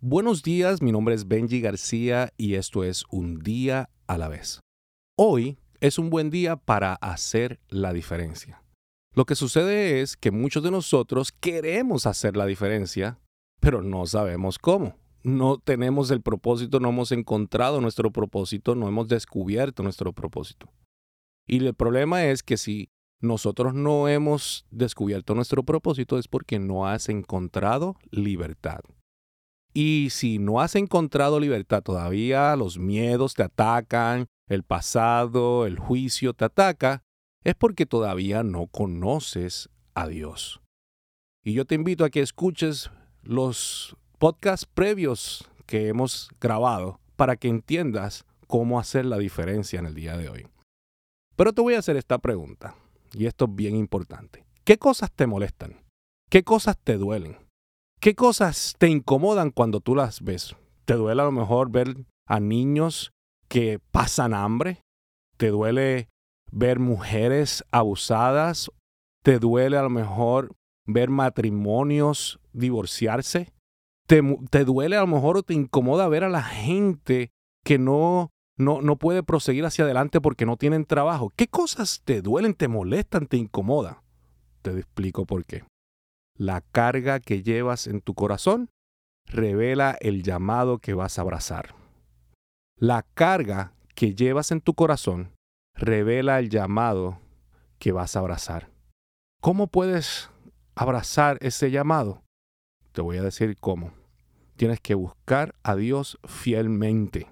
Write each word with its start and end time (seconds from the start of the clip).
Buenos 0.00 0.44
días, 0.44 0.80
mi 0.80 0.92
nombre 0.92 1.16
es 1.16 1.26
Benji 1.26 1.60
García 1.60 2.32
y 2.36 2.54
esto 2.54 2.84
es 2.84 3.04
Un 3.10 3.40
día 3.40 3.90
a 4.06 4.16
la 4.16 4.28
vez. 4.28 4.60
Hoy 5.16 5.58
es 5.80 5.98
un 5.98 6.08
buen 6.08 6.30
día 6.30 6.54
para 6.54 6.94
hacer 6.94 7.58
la 7.68 7.92
diferencia. 7.92 8.62
Lo 9.16 9.24
que 9.24 9.34
sucede 9.34 10.00
es 10.00 10.16
que 10.16 10.30
muchos 10.30 10.62
de 10.62 10.70
nosotros 10.70 11.32
queremos 11.32 12.06
hacer 12.06 12.36
la 12.36 12.46
diferencia, 12.46 13.18
pero 13.58 13.82
no 13.82 14.06
sabemos 14.06 14.60
cómo. 14.60 14.94
No 15.24 15.58
tenemos 15.58 16.12
el 16.12 16.22
propósito, 16.22 16.78
no 16.78 16.90
hemos 16.90 17.10
encontrado 17.10 17.80
nuestro 17.80 18.12
propósito, 18.12 18.76
no 18.76 18.86
hemos 18.86 19.08
descubierto 19.08 19.82
nuestro 19.82 20.12
propósito. 20.12 20.70
Y 21.44 21.58
el 21.66 21.74
problema 21.74 22.24
es 22.24 22.44
que 22.44 22.56
si 22.56 22.88
nosotros 23.20 23.74
no 23.74 24.06
hemos 24.06 24.64
descubierto 24.70 25.34
nuestro 25.34 25.64
propósito 25.64 26.18
es 26.18 26.28
porque 26.28 26.60
no 26.60 26.86
has 26.86 27.08
encontrado 27.08 27.96
libertad. 28.12 28.78
Y 29.80 30.10
si 30.10 30.40
no 30.40 30.60
has 30.60 30.74
encontrado 30.74 31.38
libertad 31.38 31.84
todavía, 31.84 32.56
los 32.56 32.78
miedos 32.78 33.34
te 33.34 33.44
atacan, 33.44 34.26
el 34.48 34.64
pasado, 34.64 35.66
el 35.66 35.78
juicio 35.78 36.34
te 36.34 36.46
ataca, 36.46 37.04
es 37.44 37.54
porque 37.54 37.86
todavía 37.86 38.42
no 38.42 38.66
conoces 38.66 39.68
a 39.94 40.08
Dios. 40.08 40.60
Y 41.44 41.52
yo 41.52 41.64
te 41.64 41.76
invito 41.76 42.04
a 42.04 42.10
que 42.10 42.22
escuches 42.22 42.90
los 43.22 43.96
podcasts 44.18 44.66
previos 44.66 45.48
que 45.64 45.86
hemos 45.86 46.28
grabado 46.40 46.98
para 47.14 47.36
que 47.36 47.46
entiendas 47.46 48.26
cómo 48.48 48.80
hacer 48.80 49.04
la 49.04 49.18
diferencia 49.18 49.78
en 49.78 49.86
el 49.86 49.94
día 49.94 50.16
de 50.16 50.28
hoy. 50.28 50.48
Pero 51.36 51.52
te 51.52 51.62
voy 51.62 51.74
a 51.74 51.78
hacer 51.78 51.96
esta 51.96 52.18
pregunta, 52.18 52.74
y 53.12 53.26
esto 53.26 53.44
es 53.44 53.54
bien 53.54 53.76
importante. 53.76 54.44
¿Qué 54.64 54.76
cosas 54.76 55.12
te 55.12 55.28
molestan? 55.28 55.76
¿Qué 56.28 56.42
cosas 56.42 56.76
te 56.82 56.96
duelen? 56.96 57.47
¿Qué 58.00 58.14
cosas 58.14 58.76
te 58.78 58.88
incomodan 58.88 59.50
cuando 59.50 59.80
tú 59.80 59.96
las 59.96 60.22
ves? 60.22 60.54
¿Te 60.84 60.94
duele 60.94 61.20
a 61.20 61.24
lo 61.24 61.32
mejor 61.32 61.72
ver 61.72 62.06
a 62.26 62.38
niños 62.38 63.12
que 63.48 63.80
pasan 63.90 64.34
hambre? 64.34 64.82
¿Te 65.36 65.48
duele 65.48 66.08
ver 66.52 66.78
mujeres 66.78 67.64
abusadas? 67.72 68.70
¿Te 69.24 69.40
duele 69.40 69.76
a 69.76 69.82
lo 69.82 69.90
mejor 69.90 70.54
ver 70.86 71.10
matrimonios 71.10 72.38
divorciarse? 72.52 73.52
¿Te, 74.06 74.22
te 74.48 74.64
duele 74.64 74.96
a 74.96 75.00
lo 75.00 75.08
mejor 75.08 75.36
o 75.36 75.42
te 75.42 75.54
incomoda 75.54 76.06
ver 76.06 76.22
a 76.22 76.28
la 76.28 76.44
gente 76.44 77.32
que 77.64 77.78
no, 77.78 78.30
no, 78.56 78.80
no 78.80 78.94
puede 78.94 79.24
proseguir 79.24 79.66
hacia 79.66 79.84
adelante 79.84 80.20
porque 80.20 80.46
no 80.46 80.56
tienen 80.56 80.84
trabajo? 80.84 81.32
¿Qué 81.34 81.48
cosas 81.48 82.00
te 82.04 82.22
duelen, 82.22 82.54
te 82.54 82.68
molestan, 82.68 83.26
te 83.26 83.38
incomodan? 83.38 83.96
Te 84.62 84.70
explico 84.70 85.26
por 85.26 85.44
qué. 85.44 85.64
La 86.38 86.60
carga 86.60 87.18
que 87.18 87.42
llevas 87.42 87.88
en 87.88 88.00
tu 88.00 88.14
corazón 88.14 88.70
revela 89.26 89.98
el 90.00 90.22
llamado 90.22 90.78
que 90.78 90.94
vas 90.94 91.18
a 91.18 91.22
abrazar. 91.22 91.74
La 92.76 93.04
carga 93.14 93.72
que 93.96 94.14
llevas 94.14 94.52
en 94.52 94.60
tu 94.60 94.74
corazón 94.74 95.32
revela 95.74 96.38
el 96.38 96.48
llamado 96.48 97.18
que 97.80 97.90
vas 97.90 98.14
a 98.14 98.20
abrazar. 98.20 98.70
¿Cómo 99.42 99.66
puedes 99.66 100.30
abrazar 100.76 101.38
ese 101.40 101.72
llamado? 101.72 102.22
Te 102.92 103.00
voy 103.00 103.16
a 103.16 103.22
decir 103.24 103.56
cómo. 103.58 103.92
Tienes 104.54 104.78
que 104.78 104.94
buscar 104.94 105.56
a 105.64 105.74
Dios 105.74 106.20
fielmente, 106.24 107.26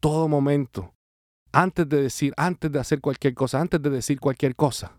todo 0.00 0.26
momento, 0.26 0.94
antes 1.52 1.86
de 1.86 2.00
decir, 2.00 2.32
antes 2.38 2.72
de 2.72 2.78
hacer 2.78 3.02
cualquier 3.02 3.34
cosa, 3.34 3.60
antes 3.60 3.82
de 3.82 3.90
decir 3.90 4.18
cualquier 4.18 4.56
cosa. 4.56 4.98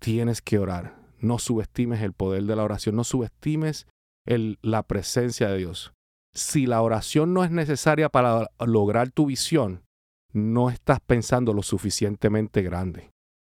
Tienes 0.00 0.40
que 0.40 0.58
orar 0.58 1.01
no 1.22 1.38
subestimes 1.38 2.02
el 2.02 2.12
poder 2.12 2.44
de 2.44 2.56
la 2.56 2.64
oración, 2.64 2.96
no 2.96 3.04
subestimes 3.04 3.86
la 4.26 4.82
presencia 4.82 5.48
de 5.48 5.58
Dios. 5.58 5.94
Si 6.34 6.66
la 6.66 6.82
oración 6.82 7.32
no 7.32 7.44
es 7.44 7.50
necesaria 7.50 8.08
para 8.08 8.50
lograr 8.58 9.10
tu 9.10 9.26
visión, 9.26 9.84
no 10.32 10.70
estás 10.70 11.00
pensando 11.00 11.52
lo 11.52 11.62
suficientemente 11.62 12.62
grande. 12.62 13.10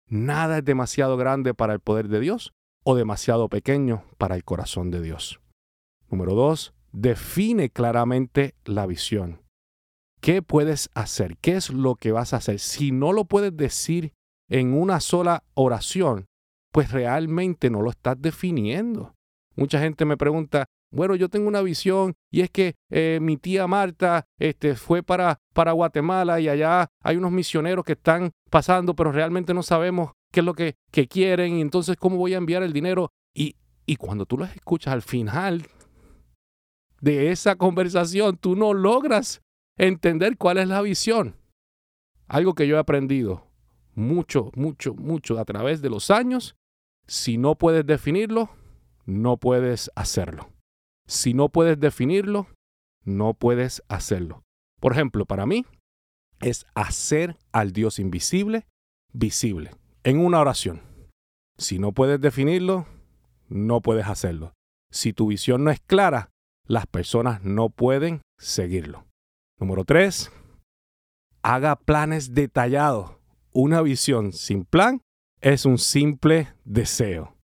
Nada 0.08 0.58
es 0.58 0.64
demasiado 0.64 1.16
grande 1.16 1.54
para 1.54 1.72
el 1.72 1.80
poder 1.80 2.08
de 2.08 2.20
Dios 2.20 2.52
o 2.84 2.94
demasiado 2.96 3.48
pequeño 3.48 4.04
para 4.18 4.34
el 4.34 4.44
corazón 4.44 4.90
de 4.90 5.02
Dios. 5.02 5.40
Número 6.08 6.34
dos, 6.34 6.72
define 6.92 7.70
claramente 7.70 8.54
la 8.64 8.86
visión. 8.86 9.42
¿Qué 10.20 10.42
puedes 10.42 10.90
hacer? 10.94 11.36
¿Qué 11.38 11.56
es 11.56 11.70
lo 11.70 11.94
que 11.94 12.12
vas 12.12 12.32
a 12.32 12.38
hacer? 12.38 12.58
Si 12.58 12.90
no 12.90 13.12
lo 13.12 13.26
puedes 13.26 13.56
decir 13.56 14.12
en 14.48 14.74
una 14.74 15.00
sola 15.00 15.44
oración, 15.54 16.26
pues 16.72 16.92
realmente 16.92 17.70
no 17.70 17.82
lo 17.82 17.90
estás 17.90 18.20
definiendo. 18.20 19.14
Mucha 19.56 19.80
gente 19.80 20.04
me 20.04 20.16
pregunta, 20.16 20.66
bueno, 20.92 21.14
yo 21.14 21.28
tengo 21.28 21.48
una 21.48 21.62
visión 21.62 22.14
y 22.30 22.40
es 22.40 22.50
que 22.50 22.74
eh, 22.90 23.18
mi 23.20 23.36
tía 23.36 23.66
Marta 23.66 24.26
este, 24.38 24.74
fue 24.74 25.02
para, 25.02 25.38
para 25.52 25.72
Guatemala 25.72 26.40
y 26.40 26.48
allá 26.48 26.88
hay 27.02 27.16
unos 27.16 27.30
misioneros 27.30 27.84
que 27.84 27.92
están 27.92 28.32
pasando, 28.50 28.94
pero 28.94 29.12
realmente 29.12 29.54
no 29.54 29.62
sabemos 29.62 30.12
qué 30.32 30.40
es 30.40 30.46
lo 30.46 30.54
que, 30.54 30.76
quieren 31.08 31.56
y 31.56 31.60
entonces 31.60 31.96
cómo 31.96 32.16
voy 32.16 32.34
a 32.34 32.38
enviar 32.38 32.62
el 32.62 32.72
dinero. 32.72 33.12
Y, 33.34 33.56
y 33.86 33.96
cuando 33.96 34.26
tú 34.26 34.38
las 34.38 34.54
escuchas 34.54 34.92
al 34.92 35.02
final 35.02 35.66
de 37.00 37.30
esa 37.30 37.56
conversación, 37.56 38.36
tú 38.36 38.56
no 38.56 38.74
logras 38.74 39.42
entender 39.76 40.36
cuál 40.36 40.58
es 40.58 40.68
la 40.68 40.82
visión. 40.82 41.36
Algo 42.26 42.54
que 42.54 42.66
yo 42.66 42.76
he 42.76 42.80
aprendido 42.80 43.46
mucho, 43.94 44.50
mucho, 44.54 44.94
mucho 44.94 45.38
a 45.38 45.44
través 45.44 45.82
de 45.82 45.90
los 45.90 46.10
años 46.10 46.56
si 47.10 47.38
no 47.38 47.56
puedes 47.56 47.84
definirlo, 47.84 48.50
no 49.04 49.36
puedes 49.36 49.90
hacerlo. 49.96 50.52
Si 51.08 51.34
no 51.34 51.48
puedes 51.48 51.80
definirlo, 51.80 52.46
no 53.04 53.34
puedes 53.34 53.82
hacerlo. 53.88 54.44
Por 54.78 54.92
ejemplo, 54.92 55.26
para 55.26 55.44
mí 55.44 55.66
es 56.40 56.66
hacer 56.76 57.36
al 57.50 57.72
Dios 57.72 57.98
invisible 57.98 58.68
visible 59.12 59.72
en 60.04 60.20
una 60.20 60.38
oración. 60.38 60.82
Si 61.58 61.80
no 61.80 61.90
puedes 61.90 62.20
definirlo, 62.20 62.86
no 63.48 63.80
puedes 63.80 64.06
hacerlo. 64.06 64.52
Si 64.92 65.12
tu 65.12 65.26
visión 65.26 65.64
no 65.64 65.72
es 65.72 65.80
clara, 65.80 66.30
las 66.64 66.86
personas 66.86 67.42
no 67.42 67.70
pueden 67.70 68.22
seguirlo. 68.38 69.04
Número 69.58 69.84
tres, 69.84 70.30
haga 71.42 71.74
planes 71.74 72.34
detallados. 72.34 73.16
Una 73.52 73.82
visión 73.82 74.32
sin 74.32 74.64
plan 74.64 75.02
es 75.40 75.64
un 75.64 75.78
simple 75.78 76.54
deseo. 76.64 77.36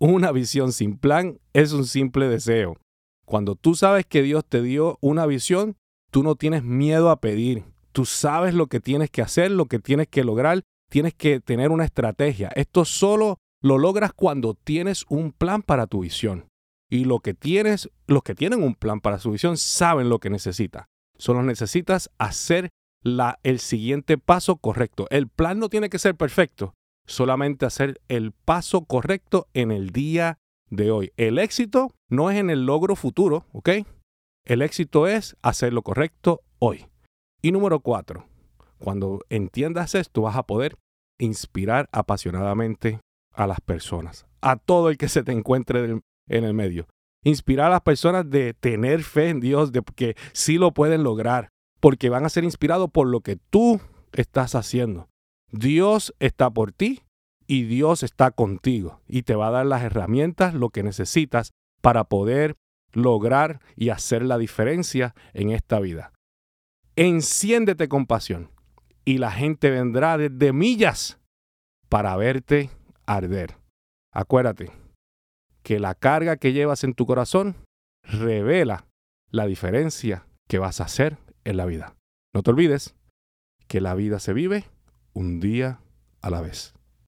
Una 0.00 0.32
visión 0.32 0.72
sin 0.72 0.98
plan 0.98 1.38
es 1.52 1.72
un 1.72 1.86
simple 1.86 2.28
deseo. 2.28 2.76
Cuando 3.24 3.54
tú 3.54 3.74
sabes 3.74 4.04
que 4.06 4.22
Dios 4.22 4.44
te 4.44 4.62
dio 4.62 4.98
una 5.00 5.26
visión, 5.26 5.76
tú 6.10 6.22
no 6.22 6.34
tienes 6.34 6.64
miedo 6.64 7.10
a 7.10 7.20
pedir. 7.20 7.64
Tú 7.92 8.04
sabes 8.04 8.54
lo 8.54 8.66
que 8.66 8.80
tienes 8.80 9.10
que 9.10 9.22
hacer, 9.22 9.50
lo 9.50 9.66
que 9.66 9.78
tienes 9.78 10.08
que 10.08 10.24
lograr, 10.24 10.62
tienes 10.90 11.14
que 11.14 11.40
tener 11.40 11.70
una 11.70 11.84
estrategia. 11.84 12.50
Esto 12.56 12.84
solo 12.84 13.38
lo 13.60 13.78
logras 13.78 14.12
cuando 14.12 14.54
tienes 14.54 15.04
un 15.08 15.30
plan 15.32 15.62
para 15.62 15.86
tu 15.86 16.00
visión. 16.00 16.48
Y 16.90 17.04
lo 17.04 17.20
que 17.20 17.32
tienes, 17.32 17.88
los 18.06 18.22
que 18.22 18.34
tienen 18.34 18.62
un 18.62 18.74
plan 18.74 19.00
para 19.00 19.18
su 19.18 19.30
visión 19.30 19.56
saben 19.56 20.08
lo 20.08 20.18
que 20.18 20.30
necesitan. 20.30 20.86
Solo 21.16 21.42
necesitas 21.42 22.10
hacer 22.18 22.70
la, 23.02 23.38
el 23.44 23.60
siguiente 23.60 24.18
paso 24.18 24.56
correcto. 24.56 25.06
El 25.10 25.28
plan 25.28 25.58
no 25.58 25.68
tiene 25.68 25.88
que 25.88 25.98
ser 25.98 26.16
perfecto, 26.16 26.74
solamente 27.06 27.66
hacer 27.66 28.00
el 28.08 28.32
paso 28.32 28.84
correcto 28.84 29.48
en 29.54 29.70
el 29.70 29.90
día 29.90 30.38
de 30.70 30.90
hoy. 30.90 31.12
El 31.16 31.38
éxito 31.38 31.92
no 32.08 32.30
es 32.30 32.38
en 32.38 32.50
el 32.50 32.66
logro 32.66 32.96
futuro, 32.96 33.46
¿ok? 33.52 33.70
El 34.44 34.62
éxito 34.62 35.06
es 35.06 35.36
hacer 35.42 35.72
lo 35.72 35.82
correcto 35.82 36.40
hoy. 36.58 36.86
Y 37.42 37.52
número 37.52 37.80
cuatro, 37.80 38.26
cuando 38.78 39.20
entiendas 39.28 39.94
esto 39.94 40.22
vas 40.22 40.36
a 40.36 40.44
poder 40.44 40.76
inspirar 41.18 41.88
apasionadamente 41.92 43.00
a 43.34 43.46
las 43.46 43.60
personas, 43.60 44.26
a 44.40 44.56
todo 44.56 44.88
el 44.88 44.98
que 44.98 45.08
se 45.08 45.22
te 45.22 45.32
encuentre 45.32 46.00
en 46.28 46.44
el 46.44 46.54
medio. 46.54 46.86
Inspirar 47.24 47.66
a 47.66 47.74
las 47.74 47.82
personas 47.82 48.28
de 48.28 48.54
tener 48.54 49.02
fe 49.04 49.28
en 49.28 49.40
Dios, 49.40 49.70
de 49.70 49.82
que 49.94 50.16
sí 50.32 50.58
lo 50.58 50.72
pueden 50.72 51.04
lograr, 51.04 51.50
porque 51.80 52.08
van 52.08 52.24
a 52.24 52.28
ser 52.28 52.44
inspirados 52.44 52.90
por 52.90 53.06
lo 53.06 53.20
que 53.20 53.36
tú 53.36 53.80
estás 54.12 54.54
haciendo. 54.54 55.08
Dios 55.52 56.14
está 56.18 56.50
por 56.50 56.72
ti 56.72 57.02
y 57.46 57.64
Dios 57.64 58.02
está 58.02 58.30
contigo 58.30 59.02
y 59.06 59.22
te 59.22 59.34
va 59.34 59.48
a 59.48 59.52
dar 59.52 59.66
las 59.66 59.82
herramientas, 59.82 60.54
lo 60.54 60.70
que 60.70 60.82
necesitas 60.82 61.52
para 61.82 62.04
poder 62.04 62.56
lograr 62.92 63.60
y 63.76 63.90
hacer 63.90 64.22
la 64.24 64.38
diferencia 64.38 65.14
en 65.34 65.50
esta 65.50 65.78
vida. 65.78 66.12
Enciéndete 66.96 67.88
con 67.88 68.06
pasión 68.06 68.50
y 69.04 69.18
la 69.18 69.30
gente 69.30 69.70
vendrá 69.70 70.16
desde 70.16 70.52
millas 70.54 71.20
para 71.90 72.16
verte 72.16 72.70
arder. 73.04 73.58
Acuérdate 74.10 74.70
que 75.62 75.78
la 75.78 75.94
carga 75.94 76.36
que 76.38 76.52
llevas 76.52 76.82
en 76.84 76.94
tu 76.94 77.04
corazón 77.04 77.56
revela 78.02 78.86
la 79.30 79.46
diferencia 79.46 80.26
que 80.48 80.58
vas 80.58 80.80
a 80.80 80.84
hacer 80.84 81.18
en 81.44 81.58
la 81.58 81.66
vida. 81.66 81.94
No 82.34 82.42
te 82.42 82.50
olvides 82.50 82.94
que 83.68 83.80
la 83.80 83.94
vida 83.94 84.18
se 84.18 84.32
vive 84.32 84.64
un 85.14 85.40
día 85.40 85.78
a 86.20 86.30
la 86.30 86.40
vez. 86.40 86.74